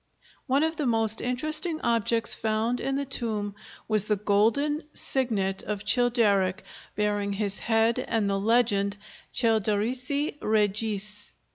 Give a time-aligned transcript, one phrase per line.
[0.47, 3.53] One of the most interesting objects found in the tomb
[3.87, 6.63] was the golden signet of Childeric
[6.95, 8.97] bearing his head and the legend
[9.31, 11.33] Childerici regis.